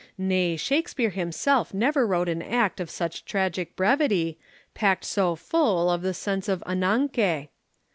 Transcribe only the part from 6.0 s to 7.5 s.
the sense of anagke.